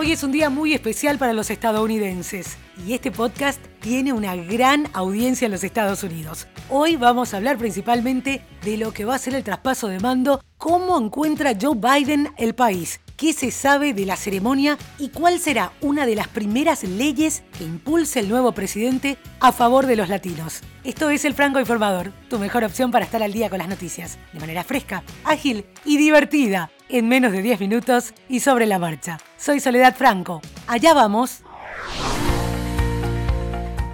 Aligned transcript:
Hoy 0.00 0.12
es 0.12 0.22
un 0.22 0.30
día 0.30 0.48
muy 0.48 0.74
especial 0.74 1.18
para 1.18 1.32
los 1.32 1.50
estadounidenses 1.50 2.56
y 2.86 2.92
este 2.92 3.10
podcast 3.10 3.60
tiene 3.80 4.12
una 4.12 4.36
gran 4.36 4.88
audiencia 4.92 5.46
en 5.46 5.50
los 5.50 5.64
Estados 5.64 6.04
Unidos. 6.04 6.46
Hoy 6.70 6.94
vamos 6.94 7.34
a 7.34 7.38
hablar 7.38 7.58
principalmente 7.58 8.42
de 8.62 8.76
lo 8.76 8.92
que 8.92 9.04
va 9.04 9.16
a 9.16 9.18
ser 9.18 9.34
el 9.34 9.42
traspaso 9.42 9.88
de 9.88 9.98
mando, 9.98 10.40
cómo 10.56 10.96
encuentra 11.00 11.56
Joe 11.60 11.74
Biden 11.74 12.28
el 12.38 12.54
país, 12.54 13.00
qué 13.16 13.32
se 13.32 13.50
sabe 13.50 13.92
de 13.92 14.06
la 14.06 14.14
ceremonia 14.14 14.78
y 15.00 15.08
cuál 15.08 15.40
será 15.40 15.72
una 15.80 16.06
de 16.06 16.14
las 16.14 16.28
primeras 16.28 16.84
leyes 16.84 17.42
que 17.58 17.64
impulse 17.64 18.20
el 18.20 18.28
nuevo 18.28 18.52
presidente 18.52 19.18
a 19.40 19.50
favor 19.50 19.86
de 19.86 19.96
los 19.96 20.08
latinos. 20.08 20.60
Esto 20.84 21.10
es 21.10 21.24
El 21.24 21.34
Franco 21.34 21.58
Informador, 21.58 22.12
tu 22.30 22.38
mejor 22.38 22.62
opción 22.62 22.92
para 22.92 23.04
estar 23.04 23.24
al 23.24 23.32
día 23.32 23.50
con 23.50 23.58
las 23.58 23.68
noticias, 23.68 24.16
de 24.32 24.38
manera 24.38 24.62
fresca, 24.62 25.02
ágil 25.24 25.64
y 25.84 25.96
divertida, 25.96 26.70
en 26.88 27.08
menos 27.08 27.32
de 27.32 27.42
10 27.42 27.60
minutos 27.60 28.14
y 28.28 28.40
sobre 28.40 28.66
la 28.66 28.78
marcha. 28.78 29.18
Soy 29.36 29.60
Soledad 29.60 29.94
Franco. 29.96 30.40
Allá 30.66 30.94
vamos. 30.94 31.42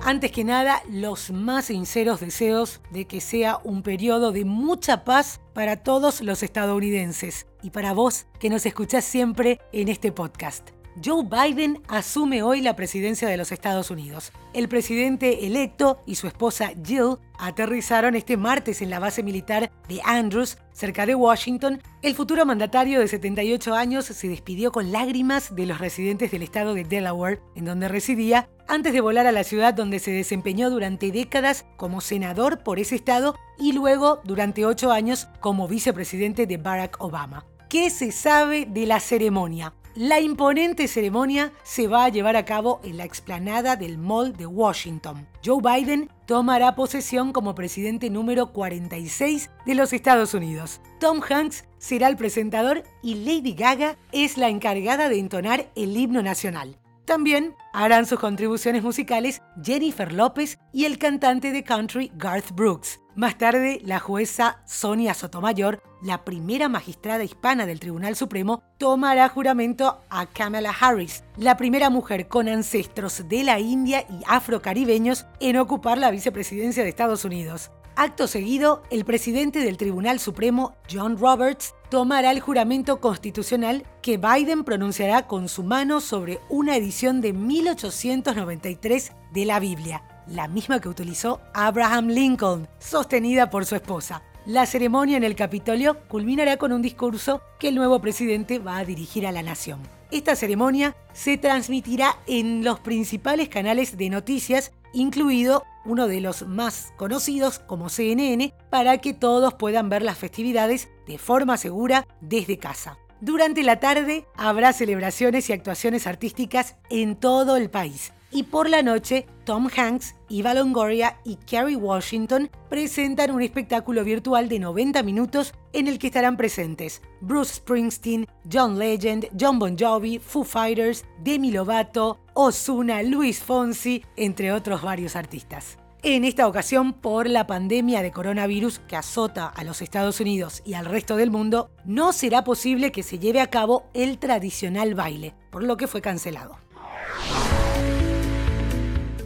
Antes 0.07 0.33
que 0.33 0.45
nada, 0.45 0.83
los 0.91 1.31
más 1.31 1.67
sinceros 1.67 2.21
deseos 2.21 2.83
de 2.91 3.07
que 3.07 3.23
sea 3.23 3.59
un 3.65 3.83
periodo 3.83 4.33
de 4.33 4.45
mucha 4.45 5.03
paz 5.03 5.41
para 5.55 5.83
todos 5.83 6.21
los 6.21 6.43
estadounidenses 6.43 7.47
y 7.63 7.71
para 7.71 7.95
vos 7.95 8.27
que 8.39 8.51
nos 8.51 8.67
escuchás 8.67 9.07
siempre 9.07 9.61
en 9.73 9.89
este 9.89 10.13
podcast. 10.13 10.71
Joe 11.03 11.25
Biden 11.25 11.83
asume 11.89 12.43
hoy 12.45 12.61
la 12.61 12.77
presidencia 12.77 13.27
de 13.29 13.37
los 13.37 13.51
Estados 13.51 13.91
Unidos. 13.91 14.33
El 14.53 14.69
presidente 14.69 15.45
electo 15.45 15.99
y 16.07 16.15
su 16.15 16.29
esposa 16.29 16.71
Jill 16.85 17.17
aterrizaron 17.37 18.15
este 18.15 18.37
martes 18.37 18.81
en 18.81 18.91
la 18.91 19.01
base 19.01 19.25
militar 19.25 19.73
de 19.89 20.01
Andrews, 20.05 20.57
cerca 20.73 21.05
de 21.05 21.17
Washington. 21.17 21.83
El 22.03 22.15
futuro 22.15 22.47
mandatario 22.47 23.01
de 23.01 23.09
78 23.09 23.75
años 23.75 24.05
se 24.05 24.29
despidió 24.29 24.71
con 24.71 24.93
lágrimas 24.93 25.57
de 25.57 25.67
los 25.67 25.79
residentes 25.79 26.31
del 26.31 26.45
estado 26.45 26.75
de 26.75 26.85
Delaware, 26.85 27.41
en 27.57 27.65
donde 27.65 27.89
residía, 27.89 28.49
antes 28.69 28.93
de 28.93 29.01
volar 29.01 29.27
a 29.27 29.33
la 29.33 29.43
ciudad 29.43 29.75
donde 29.75 29.99
se 29.99 30.13
desempeñó 30.13 30.71
durante 30.71 31.11
décadas 31.11 31.67
como 31.77 32.01
senador 32.01 32.63
por 32.63 32.79
ese 32.79 32.95
estado 32.95 33.35
y 33.59 33.73
luego 33.73 34.21
durante 34.25 34.65
ocho 34.65 34.93
años 34.93 35.27
como 35.41 35.67
vicepresidente 35.67 36.47
de 36.47 36.57
Barack 36.57 37.01
Obama. 37.01 37.47
¿Qué 37.69 37.91
se 37.91 38.13
sabe 38.13 38.67
de 38.67 38.87
la 38.87 39.01
ceremonia? 39.01 39.75
La 39.97 40.19
imponente 40.19 40.89
ceremonia 40.89 41.53
se 41.63 41.87
va 41.87 42.05
a 42.05 42.09
llevar 42.09 42.35
a 42.35 42.45
cabo 42.45 42.81
en 42.83 42.97
la 42.97 43.05
explanada 43.05 43.77
del 43.77 43.97
Mall 43.97 44.37
de 44.37 44.45
Washington. 44.45 45.29
Joe 45.45 45.63
Biden 45.63 46.11
tomará 46.27 46.75
posesión 46.75 47.33
como 47.33 47.55
presidente 47.55 48.11
número 48.11 48.53
46 48.53 49.51
de 49.65 49.75
los 49.77 49.93
Estados 49.93 50.35
Unidos. 50.35 50.81
Tom 50.99 51.21
Hanks 51.23 51.65
será 51.79 52.09
el 52.09 52.17
presentador 52.17 52.83
y 53.03 53.15
Lady 53.25 53.55
Gaga 53.55 53.97
es 54.11 54.37
la 54.37 54.49
encargada 54.49 55.09
de 55.09 55.21
entonar 55.21 55.71
el 55.77 55.97
himno 55.97 56.23
nacional. 56.23 56.77
También 57.05 57.55
harán 57.73 58.07
sus 58.07 58.19
contribuciones 58.19 58.83
musicales 58.83 59.43
Jennifer 59.63 60.13
López 60.13 60.59
y 60.73 60.87
el 60.87 60.99
cantante 60.99 61.53
de 61.53 61.63
country 61.63 62.11
Garth 62.15 62.53
Brooks. 62.53 63.01
Más 63.15 63.39
tarde, 63.39 63.81
la 63.85 64.01
jueza 64.01 64.63
Sonia 64.65 65.15
Sotomayor, 65.15 65.81
la 66.03 66.25
primera 66.25 66.69
magistrada 66.69 67.23
hispana 67.23 67.67
del 67.67 67.79
Tribunal 67.79 68.17
Supremo, 68.17 68.63
tomará 68.79 69.29
juramento 69.29 70.01
a 70.09 70.27
Kamala 70.27 70.75
Harris, 70.79 71.23
la 71.37 71.57
primera 71.57 71.91
mujer 71.91 72.27
con 72.27 72.49
ancestros 72.49 73.29
de 73.29 73.45
la 73.45 73.61
India 73.61 74.05
y 74.09 74.23
afrocaribeños 74.27 75.27
en 75.41 75.59
ocupar 75.59 75.99
la 75.99 76.11
vicepresidencia 76.11 76.83
de 76.83 76.89
Estados 76.89 77.25
Unidos. 77.25 77.71
Acto 77.97 78.27
seguido, 78.27 78.83
el 78.91 79.05
presidente 79.05 79.61
del 79.61 79.77
Tribunal 79.77 80.19
Supremo, 80.19 80.75
John 80.93 81.17
Roberts, 81.17 81.75
tomará 81.91 82.33
el 82.33 82.41
juramento 82.41 83.01
constitucional 83.01 83.85
que 84.03 84.19
Biden 84.19 84.65
pronunciará 84.65 85.27
con 85.27 85.49
su 85.49 85.63
mano 85.63 86.01
sobre 86.01 86.41
una 86.49 86.77
edición 86.77 87.21
de 87.21 87.33
1893 87.33 89.13
de 89.33 89.45
la 89.45 89.61
Biblia 89.61 90.03
la 90.27 90.49
misma 90.49 90.81
que 90.81 90.89
utilizó 90.89 91.41
Abraham 91.53 92.09
Lincoln, 92.09 92.69
sostenida 92.79 93.51
por 93.51 93.67
su 93.67 93.75
esposa. 93.75 94.23
La 94.47 94.67
ceremonia 94.67 95.17
en 95.17 95.25
el 95.25 95.37
Capitolio 95.37 96.01
culminará 96.09 96.57
con 96.57 96.73
un 96.73 96.83
discurso 96.83 97.43
que 97.59 97.69
el 97.69 97.75
nuevo 97.75 98.01
presidente 98.01 98.59
va 98.59 98.79
a 98.79 98.85
dirigir 98.85 99.27
a 99.27 99.33
la 99.33 99.43
nación. 99.43 99.81
Esta 100.11 100.37
ceremonia 100.37 100.97
se 101.13 101.39
transmitirá 101.39 102.19
en 102.27 102.63
los 102.63 102.79
principales 102.81 103.49
canales 103.49 103.97
de 103.97 104.11
noticias, 104.11 104.73
incluido 104.93 105.65
uno 105.85 106.07
de 106.07 106.21
los 106.21 106.47
más 106.47 106.93
conocidos 106.97 107.59
como 107.59 107.89
CNN, 107.89 108.55
para 108.71 108.99
que 108.99 109.15
todos 109.15 109.55
puedan 109.55 109.89
ver 109.89 110.03
las 110.03 110.19
festividades 110.19 110.89
de 111.07 111.19
forma 111.19 111.57
segura 111.57 112.07
desde 112.21 112.59
casa. 112.59 112.99
Durante 113.21 113.63
la 113.63 113.81
tarde 113.81 114.27
habrá 114.37 114.73
celebraciones 114.73 115.49
y 115.49 115.53
actuaciones 115.53 116.07
artísticas 116.07 116.77
en 116.91 117.17
todo 117.17 117.57
el 117.57 117.71
país 117.71 118.13
y 118.35 118.43
por 118.43 118.69
la 118.69 118.83
noche 118.83 119.27
Tom 119.45 119.69
Hanks, 119.75 120.17
Eva 120.29 120.55
Longoria 120.55 121.19
y 121.25 121.37
Kerry 121.37 121.77
Washington 121.77 122.51
presentan 122.69 123.31
un 123.31 123.41
espectáculo 123.41 124.03
virtual 124.03 124.49
de 124.49 124.59
90 124.59 125.03
minutos 125.05 125.55
en 125.73 125.87
el 125.87 125.99
que 126.01 126.09
estarán 126.09 126.37
presentes 126.37 127.01
Bruce 127.21 127.55
Springsteen, 127.55 128.27
John 128.53 128.79
Legend, 128.79 129.29
John 129.39 129.61
Bon 129.61 129.79
Jovi, 129.79 130.19
Foo 130.19 130.43
Fighters, 130.43 131.05
Demi 131.23 131.53
Lovato, 131.53 132.19
Ozuna, 132.35 133.03
Luis 133.05 133.41
Fonsi, 133.41 134.05
entre 134.17 134.51
otros 134.51 134.83
varios 134.83 135.15
artistas. 135.15 135.79
En 136.03 136.25
esta 136.25 136.49
ocasión, 136.49 136.93
por 136.93 137.31
la 137.31 137.47
pandemia 137.47 138.03
de 138.03 138.11
coronavirus 138.11 138.81
que 138.81 138.97
azota 138.97 139.47
a 139.47 139.65
los 139.65 139.81
Estados 139.81 140.21
Unidos 140.21 140.61
y 140.67 140.75
al 140.75 140.87
resto 140.87 141.17
del 141.17 141.31
mundo, 141.31 141.71
no 141.87 142.13
será 142.13 142.45
posible 142.45 142.93
que 142.93 143.03
se 143.03 143.19
lleve 143.19 143.41
a 143.41 143.47
cabo 143.47 143.85
el 143.95 144.19
tradicional 144.19 144.95
baile, 144.95 145.35
por 145.51 145.63
lo 145.63 145.77
que 145.79 145.87
fue 145.87 146.03
cancelado. 146.03 146.59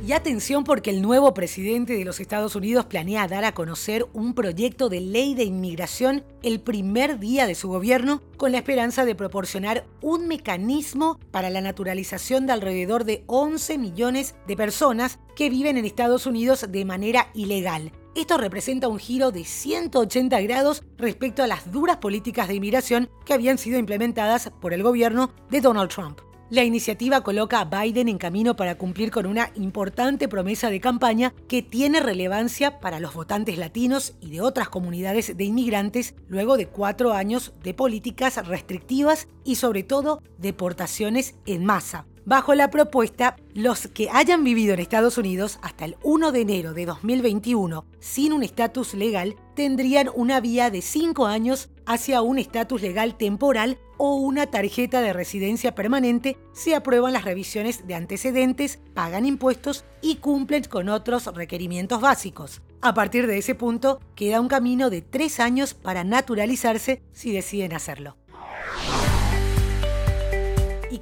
Y 0.09 0.13
atención 0.13 0.65
porque 0.65 0.89
el 0.89 1.03
nuevo 1.03 1.35
presidente 1.35 1.93
de 1.93 2.05
los 2.07 2.19
Estados 2.19 2.57
Unidos 2.57 2.87
planea 2.87 3.29
dar 3.29 3.45
a 3.45 3.53
conocer 3.53 4.07
un 4.15 4.33
proyecto 4.33 4.89
de 4.89 5.03
ley 5.03 5.35
de 5.35 5.45
inmigración 5.45 6.25
el 6.43 6.61
primer 6.61 7.19
día 7.19 7.47
de 7.47 7.55
su 7.55 7.69
gobierno 7.69 8.23
con 8.39 8.51
la 8.53 8.57
esperanza 8.57 9.05
de 9.05 9.15
proporcionar 9.15 9.85
un 10.01 10.27
mecanismo 10.27 11.21
para 11.31 11.51
la 11.51 11.61
naturalización 11.61 12.47
de 12.47 12.55
alrededor 12.55 13.05
de 13.05 13.23
11 13.27 13.77
millones 13.77 14.35
de 14.47 14.57
personas 14.57 15.19
que 15.37 15.51
viven 15.51 15.77
en 15.77 15.85
Estados 15.85 16.25
Unidos 16.25 16.65
de 16.71 16.87
manera 16.87 17.29
ilegal. 17.35 17.93
Esto 18.15 18.39
representa 18.39 18.89
un 18.89 18.99
giro 18.99 19.31
de 19.31 19.45
180 19.45 20.41
grados 20.41 20.85
respecto 20.97 21.43
a 21.43 21.47
las 21.47 21.71
duras 21.71 21.99
políticas 21.99 22.49
de 22.49 22.55
inmigración 22.55 23.11
que 23.27 23.35
habían 23.35 23.59
sido 23.59 23.79
implementadas 23.79 24.51
por 24.59 24.73
el 24.73 24.83
gobierno 24.83 25.35
de 25.51 25.61
Donald 25.61 25.91
Trump. 25.91 26.21
La 26.50 26.64
iniciativa 26.64 27.20
coloca 27.20 27.60
a 27.60 27.64
Biden 27.66 28.09
en 28.09 28.16
camino 28.16 28.56
para 28.56 28.76
cumplir 28.76 29.10
con 29.10 29.26
una 29.26 29.50
importante 29.54 30.28
promesa 30.28 30.70
de 30.70 30.81
campaña 30.81 31.34
que 31.47 31.60
tiene 31.60 32.00
relevancia 32.00 32.81
para 32.81 33.00
los 33.00 33.12
votantes 33.12 33.59
latinos 33.59 34.14
y 34.22 34.31
de 34.31 34.41
otras 34.41 34.70
comunidades 34.70 35.36
de 35.36 35.44
inmigrantes 35.44 36.14
luego 36.26 36.56
de 36.56 36.66
cuatro 36.66 37.12
años 37.12 37.53
de 37.62 37.75
políticas 37.75 38.47
restrictivas 38.47 39.28
y 39.44 39.56
sobre 39.56 39.82
todo 39.82 40.22
deportaciones 40.38 41.34
en 41.44 41.66
masa. 41.66 42.06
Bajo 42.28 42.55
la 42.55 42.69
propuesta, 42.69 43.37
los 43.55 43.89
que 43.89 44.11
hayan 44.11 44.44
vivido 44.44 44.75
en 44.75 44.81
Estados 44.81 45.16
Unidos 45.16 45.59
hasta 45.62 45.87
el 45.87 45.97
1 46.03 46.31
de 46.31 46.43
enero 46.43 46.75
de 46.75 46.84
2021 46.84 47.87
sin 48.00 48.34
un 48.34 48.43
estatus 48.43 48.93
legal 48.93 49.37
tendrían 49.55 50.11
una 50.15 50.39
vía 50.39 50.71
de 50.71 50.83
5 50.83 51.25
años 51.25 51.71
hacia 51.87 52.21
un 52.21 52.37
estatus 52.37 52.83
legal 52.83 53.16
temporal 53.16 53.78
o 53.97 54.16
una 54.16 54.44
tarjeta 54.44 55.00
de 55.00 55.15
residencia 55.15 55.75
permanente 55.75 56.37
si 56.53 56.75
aprueban 56.75 57.15
las 57.15 57.25
revisiones 57.25 57.87
de 57.87 57.94
antecedentes, 57.94 58.78
pagan 58.93 59.25
impuestos 59.25 59.87
y 60.03 60.16
cumplen 60.16 60.65
con 60.65 60.91
otros 60.91 61.34
requerimientos 61.34 62.03
básicos. 62.03 62.60
A 62.83 62.93
partir 62.93 63.27
de 63.27 63.39
ese 63.39 63.55
punto, 63.55 64.00
queda 64.15 64.43
un 64.43 64.49
camino 64.49 64.91
de 64.91 65.00
tres 65.00 65.41
años 65.41 65.72
para 65.72 66.05
naturalizarse 66.05 67.00
si 67.10 67.33
deciden 67.33 67.72
hacerlo. 67.72 68.18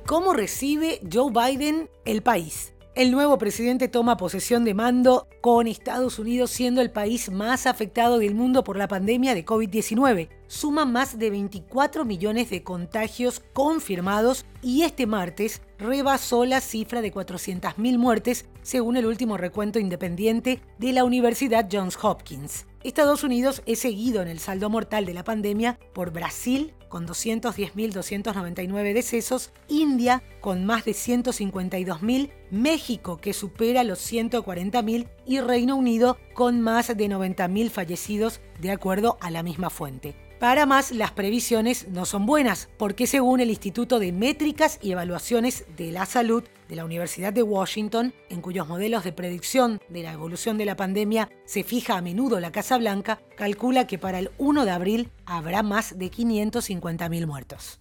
¿Y 0.07 0.09
cómo 0.09 0.35
recibe 0.35 1.01
Joe 1.13 1.33
Biden 1.33 1.91
el 2.05 2.23
país? 2.23 2.75
El 2.95 3.11
nuevo 3.11 3.39
presidente 3.39 3.89
toma 3.89 4.17
posesión 4.17 4.65
de 4.65 4.73
mando 4.73 5.27
con 5.41 5.67
Estados 5.67 6.21
Unidos 6.21 6.53
siendo 6.53 6.81
el 6.81 6.93
país 6.93 7.29
más 7.29 7.67
afectado 7.67 8.21
del 8.21 8.37
mundo 8.37 8.63
por 8.63 8.77
la 8.77 8.87
pandemia 8.87 9.35
de 9.35 9.45
COVID-19. 9.45 10.29
Suma 10.49 10.85
más 10.85 11.19
de 11.19 11.31
24 11.31 12.05
millones 12.05 12.51
de 12.51 12.63
contagios 12.63 13.43
confirmados 13.53 14.47
y 14.63 14.83
este 14.83 15.07
martes 15.07 15.63
rebasó 15.79 16.45
la 16.45 16.61
cifra 16.61 17.01
de 17.03 17.13
400.000 17.13 17.99
muertes 17.99 18.47
según 18.63 18.97
el 18.97 19.07
último 19.07 19.37
recuento 19.37 19.79
independiente 19.79 20.61
de 20.79 20.93
la 20.93 21.05
Universidad 21.05 21.69
Johns 21.71 21.99
Hopkins. 22.03 22.67
Estados 22.83 23.25
Unidos 23.25 23.63
es 23.67 23.81
seguido 23.81 24.23
en 24.23 24.29
el 24.29 24.39
saldo 24.39 24.71
mortal 24.71 25.07
de 25.07 25.15
la 25.15 25.25
pandemia 25.25 25.79
por 25.93 26.13
Brasil, 26.13 26.73
con 26.89 27.07
210.299 27.09 28.95
decesos, 28.95 29.51
India 29.67 30.23
con 30.41 30.65
más 30.65 30.85
de 30.85 30.93
152.000, 30.93 32.31
México 32.53 33.17
que 33.17 33.33
supera 33.33 33.83
los 33.83 33.99
140.000 34.01 35.09
y 35.27 35.41
Reino 35.41 35.77
Unido 35.77 36.17
con 36.35 36.61
más 36.61 36.89
de 36.89 37.09
90.000 37.09 37.71
fallecidos 37.71 38.41
de 38.61 38.71
acuerdo 38.71 39.19
a 39.21 39.31
la 39.31 39.43
misma 39.43 39.71
fuente. 39.71 40.15
Para 40.39 40.67
más, 40.67 40.93
las 40.93 41.13
previsiones 41.13 41.89
no 41.89 42.05
son 42.05 42.27
buenas, 42.27 42.69
porque 42.77 43.07
según 43.07 43.41
el 43.41 43.49
Instituto 43.49 43.99
de 43.99 44.13
Métricas 44.13 44.79
y 44.83 44.93
Evaluaciones 44.93 45.65
de 45.79 45.91
la 45.93 46.05
Salud 46.05 46.45
de 46.69 46.77
la 46.77 46.85
Universidad 46.85 47.33
de 47.33 47.43
Washington, 47.43 48.13
en 48.29 48.43
cuyos 48.43 48.69
modelos 48.69 49.03
de 49.03 49.13
predicción 49.13 49.81
de 49.89 50.03
la 50.03 50.13
evolución 50.13 50.59
de 50.59 50.67
la 50.67 50.77
pandemia 50.77 51.31
se 51.47 51.65
fija 51.65 51.97
a 51.97 52.03
menudo 52.03 52.39
la 52.39 52.53
Casa 52.53 52.77
Blanca, 52.77 53.19
calcula 53.35 53.87
que 53.87 53.97
para 53.97 54.19
el 54.19 54.31
1 54.37 54.67
de 54.67 54.71
abril 54.71 55.11
habrá 55.25 55.63
más 55.63 55.99
de 55.99 56.11
550.000 56.11 57.27
muertos. 57.27 57.81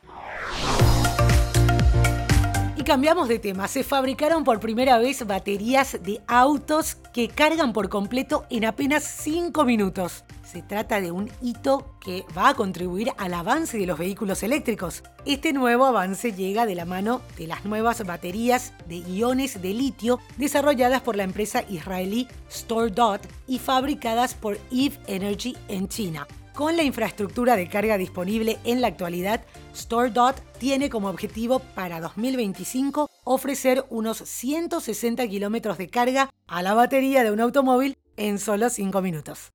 Y 2.81 2.83
cambiamos 2.83 3.27
de 3.27 3.37
tema. 3.37 3.67
Se 3.67 3.83
fabricaron 3.83 4.43
por 4.43 4.59
primera 4.59 4.97
vez 4.97 5.27
baterías 5.27 5.99
de 6.01 6.19
autos 6.25 6.95
que 7.13 7.27
cargan 7.27 7.73
por 7.73 7.89
completo 7.89 8.47
en 8.49 8.65
apenas 8.65 9.03
5 9.03 9.65
minutos. 9.65 10.23
Se 10.43 10.63
trata 10.63 10.99
de 10.99 11.11
un 11.11 11.29
hito 11.43 11.95
que 12.03 12.25
va 12.35 12.49
a 12.49 12.53
contribuir 12.55 13.11
al 13.19 13.35
avance 13.35 13.77
de 13.77 13.85
los 13.85 13.99
vehículos 13.99 14.41
eléctricos. 14.41 15.03
Este 15.27 15.53
nuevo 15.53 15.85
avance 15.85 16.33
llega 16.33 16.65
de 16.65 16.73
la 16.73 16.85
mano 16.85 17.21
de 17.37 17.45
las 17.45 17.65
nuevas 17.65 18.03
baterías 18.03 18.73
de 18.87 18.95
iones 18.95 19.61
de 19.61 19.75
litio 19.75 20.17
desarrolladas 20.37 21.01
por 21.01 21.15
la 21.15 21.23
empresa 21.23 21.63
israelí 21.69 22.27
StoreDot 22.49 23.21
y 23.45 23.59
fabricadas 23.59 24.33
por 24.33 24.57
Eve 24.71 24.97
Energy 25.05 25.55
en 25.67 25.87
China. 25.87 26.25
Con 26.61 26.77
la 26.77 26.83
infraestructura 26.83 27.55
de 27.55 27.67
carga 27.67 27.97
disponible 27.97 28.59
en 28.65 28.81
la 28.81 28.87
actualidad, 28.87 29.41
StoreDot 29.75 30.59
tiene 30.59 30.91
como 30.91 31.09
objetivo 31.09 31.57
para 31.57 31.99
2025 31.99 33.09
ofrecer 33.23 33.83
unos 33.89 34.19
160 34.19 35.27
kilómetros 35.27 35.79
de 35.79 35.89
carga 35.89 36.29
a 36.45 36.61
la 36.61 36.75
batería 36.75 37.23
de 37.23 37.31
un 37.31 37.39
automóvil 37.39 37.97
en 38.15 38.37
solo 38.37 38.69
5 38.69 39.01
minutos. 39.01 39.51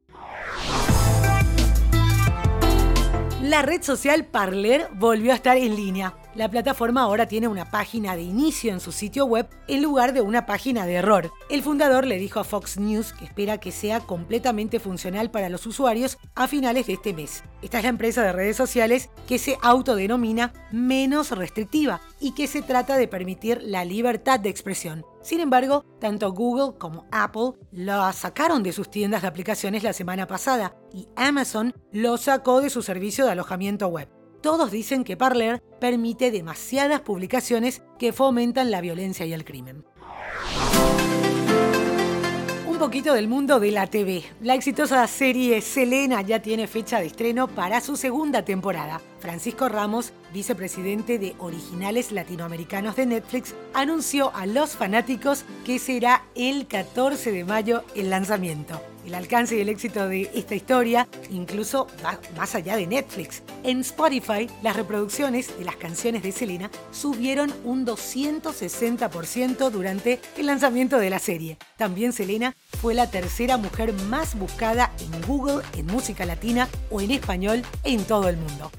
La 3.41 3.63
red 3.63 3.85
social 3.85 4.25
Parler 4.25 4.89
volvió 4.97 5.31
a 5.31 5.37
estar 5.37 5.57
en 5.57 5.77
línea. 5.77 6.17
La 6.37 6.51
plataforma 6.51 7.01
ahora 7.01 7.27
tiene 7.27 7.49
una 7.49 7.71
página 7.71 8.15
de 8.15 8.21
inicio 8.21 8.71
en 8.71 8.79
su 8.79 8.93
sitio 8.93 9.25
web 9.25 9.49
en 9.69 9.81
lugar 9.81 10.13
de 10.13 10.21
una 10.21 10.45
página 10.45 10.85
de 10.85 10.97
error. 10.97 11.33
El 11.49 11.63
fundador 11.63 12.07
le 12.07 12.19
dijo 12.19 12.41
a 12.41 12.45
Fox 12.45 12.77
News 12.79 13.15
que 13.15 13.25
espera 13.25 13.57
que 13.57 13.73
sea 13.73 14.01
completamente 14.01 14.79
funcional 14.79 15.31
para 15.31 15.49
los 15.49 15.65
usuarios 15.65 16.19
a 16.35 16.47
finales 16.47 16.89
de 16.89 16.93
este 16.93 17.15
mes. 17.15 17.43
Esta 17.63 17.79
es 17.79 17.85
la 17.85 17.89
empresa 17.89 18.23
de 18.23 18.35
redes 18.35 18.55
sociales 18.55 19.09
que 19.27 19.39
se 19.39 19.57
autodenomina 19.63 20.53
menos 20.71 21.31
restrictiva 21.31 22.03
y 22.21 22.33
que 22.33 22.49
se 22.49 22.61
trata 22.61 22.99
de 22.99 23.09
permitir 23.09 23.63
la 23.63 23.87
libertad 23.87 24.39
de 24.39 24.51
expresión. 24.51 25.07
Sin 25.23 25.41
embargo, 25.41 25.87
tanto 26.03 26.33
Google 26.33 26.77
como 26.79 27.07
Apple 27.13 27.53
lo 27.73 28.13
sacaron 28.13 28.63
de 28.63 28.75
sus 28.75 28.91
tiendas 28.91 29.23
de 29.23 29.29
aplicaciones 29.29 29.83
la 29.83 29.95
semana 29.95 30.27
pasada 30.27 30.77
y 30.93 31.09
Amazon 31.17 31.73
lo 31.93 32.19
sacó 32.19 32.61
de 32.61 32.69
su 32.69 32.83
servicio 32.83 33.25
de 33.25 33.33
alojamiento 33.33 33.89
web. 33.89 34.16
Todos 34.47 34.71
dicen 34.71 35.03
que 35.03 35.17
Parler 35.17 35.61
permite 35.81 36.31
demasiadas 36.31 37.01
publicaciones 37.01 37.83
que 37.99 38.13
fomentan 38.13 38.71
la 38.71 38.81
violencia 38.81 39.27
y 39.27 39.33
el 39.33 39.45
crimen 39.45 39.85
un 42.69 42.79
poquito 42.79 43.15
del 43.15 43.27
mundo 43.27 43.59
de 43.59 43.71
la 43.71 43.87
TV. 43.87 44.23
La 44.43 44.55
exitosa 44.55 45.05
serie 45.07 45.63
Selena 45.63 46.21
ya 46.21 46.43
tiene 46.43 46.67
fecha 46.67 47.01
de 47.01 47.07
estreno 47.07 47.49
para 47.49 47.81
su 47.81 47.97
segunda 47.97 48.45
temporada. 48.45 49.01
Francisco 49.19 49.71
Ramos, 49.71 50.13
vicepresidente 50.33 51.19
de 51.19 51.35
Originales 51.39 52.13
Latinoamericanos 52.13 52.95
de 52.95 53.07
Netflix, 53.07 53.55
anunció 53.73 54.31
a 54.37 54.45
los 54.45 54.77
fanáticos 54.77 55.47
que 55.65 55.79
será 55.79 56.27
el 56.35 56.67
14 56.67 57.33
de 57.33 57.45
mayo 57.47 57.83
el 57.95 58.11
lanzamiento. 58.11 58.83
El 59.07 59.15
alcance 59.15 59.57
y 59.57 59.61
el 59.61 59.69
éxito 59.69 60.09
de 60.09 60.29
esta 60.35 60.57
historia 60.57 61.09
incluso 61.31 61.87
más 62.37 62.57
allá 62.57 62.77
de 62.77 62.89
Netflix. 62.89 63.43
En 63.63 63.81
Spotify, 63.81 64.51
las 64.63 64.75
reproducciones 64.75 65.57
de 65.57 65.65
las 65.65 65.77
canciones 65.77 66.25
de 66.25 66.33
Selena 66.33 66.71
subieron 66.91 67.55
un 67.65 67.87
260% 67.87 69.71
durante 69.71 70.21
el 70.37 70.47
lanzamiento 70.47 70.99
de 70.99 71.11
la 71.11 71.21
serie. 71.21 71.57
También 71.77 72.13
Selena 72.13 72.57
fue 72.81 72.95
la 72.95 73.09
tercera 73.09 73.57
mujer 73.57 73.93
más 73.93 74.37
buscada 74.37 74.93
en 74.99 75.23
Google 75.23 75.63
en 75.77 75.87
música 75.87 76.27
latina 76.27 76.69
o 76.91 77.01
en 77.01 77.13
español 77.13 77.63
en 77.85 78.05
todo 78.05 78.29
el 78.29 78.37
mundo. 78.37 78.73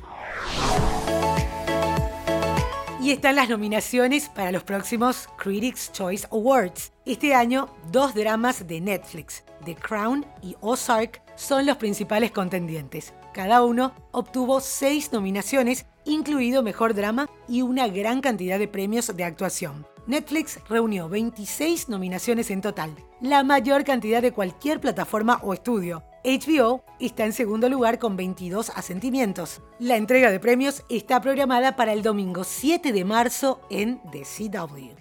Y 3.01 3.11
están 3.11 3.37
las 3.37 3.47
nominaciones 3.47 4.27
para 4.27 4.51
los 4.51 4.63
próximos 4.63 5.29
Critics' 5.37 5.93
Choice 5.93 6.27
Awards. 6.29 6.91
Este 7.05 7.33
año, 7.33 7.69
dos 7.89 8.13
dramas 8.13 8.67
de 8.67 8.81
Netflix, 8.81 9.45
The 9.65 9.75
Crown 9.75 10.25
y 10.41 10.55
Ozark, 10.61 11.21
son 11.35 11.65
los 11.65 11.77
principales 11.77 12.31
contendientes. 12.31 13.13
Cada 13.33 13.63
uno 13.63 13.93
obtuvo 14.11 14.59
seis 14.59 15.11
nominaciones, 15.13 15.85
incluido 16.05 16.63
Mejor 16.63 16.93
Drama 16.93 17.29
y 17.47 17.61
una 17.61 17.87
gran 17.87 18.21
cantidad 18.21 18.57
de 18.57 18.67
premios 18.67 19.15
de 19.15 19.23
actuación. 19.23 19.85
Netflix 20.07 20.59
reunió 20.69 21.09
26 21.09 21.89
nominaciones 21.89 22.49
en 22.49 22.61
total, 22.61 22.95
la 23.21 23.43
mayor 23.43 23.83
cantidad 23.83 24.21
de 24.21 24.31
cualquier 24.31 24.79
plataforma 24.79 25.39
o 25.43 25.53
estudio. 25.53 26.03
HBO 26.23 26.83
está 26.99 27.25
en 27.25 27.33
segundo 27.33 27.69
lugar 27.69 27.99
con 27.99 28.17
22 28.17 28.71
asentimientos. 28.71 29.61
La 29.79 29.97
entrega 29.97 30.31
de 30.31 30.39
premios 30.39 30.83
está 30.89 31.21
programada 31.21 31.75
para 31.75 31.93
el 31.93 32.03
domingo 32.03 32.43
7 32.43 32.91
de 32.91 33.05
marzo 33.05 33.61
en 33.69 34.01
The 34.11 34.23
CW. 34.23 34.95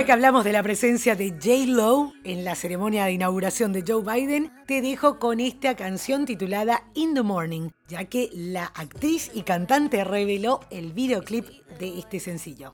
Ya 0.00 0.06
que 0.06 0.12
hablamos 0.12 0.44
de 0.44 0.52
la 0.54 0.62
presencia 0.62 1.14
de 1.14 1.28
J. 1.32 1.66
Lo 1.66 2.14
en 2.24 2.42
la 2.42 2.54
ceremonia 2.54 3.04
de 3.04 3.12
inauguración 3.12 3.70
de 3.74 3.84
Joe 3.86 4.02
Biden, 4.02 4.50
te 4.66 4.80
dejo 4.80 5.18
con 5.18 5.40
esta 5.40 5.76
canción 5.76 6.24
titulada 6.24 6.84
In 6.94 7.12
the 7.12 7.20
Morning, 7.20 7.68
ya 7.86 8.06
que 8.06 8.30
la 8.32 8.64
actriz 8.64 9.30
y 9.34 9.42
cantante 9.42 10.02
reveló 10.02 10.60
el 10.70 10.94
videoclip 10.94 11.44
de 11.78 11.98
este 11.98 12.18
sencillo. 12.18 12.72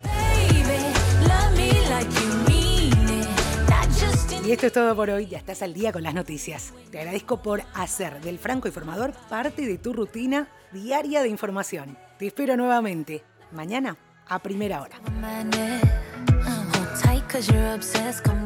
Y 4.45 4.53
esto 4.53 4.67
es 4.69 4.73
todo 4.73 4.95
por 4.95 5.11
hoy, 5.11 5.27
ya 5.27 5.39
estás 5.39 5.63
al 5.63 5.75
día 5.75 5.91
con 5.91 6.05
las 6.05 6.15
noticias. 6.15 6.75
Te 6.93 7.01
agradezco 7.01 7.43
por 7.43 7.65
hacer 7.75 8.21
del 8.21 8.39
Franco 8.39 8.69
Informador 8.69 9.13
parte 9.29 9.67
de 9.67 9.79
tu 9.79 9.93
rutina 9.93 10.47
diaria 10.71 11.23
de 11.23 11.29
información. 11.29 11.99
Te 12.21 12.29
espero 12.29 12.57
nuevamente, 12.57 13.25
mañana 13.51 13.97
a 14.29 14.39
primera 14.39 14.81
hora. 14.81 15.01
Cause 17.37 17.51
you're 17.51 17.75
obsessed, 17.75 18.25
come 18.25 18.46